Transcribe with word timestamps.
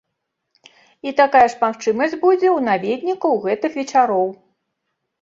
І 1.07 1.13
такая 1.19 1.43
ж 1.51 1.61
магчымасць 1.65 2.17
будзе 2.25 2.47
ў 2.55 2.57
наведнікаў 2.71 3.41
гэтых 3.49 3.71
вечароў. 3.81 4.27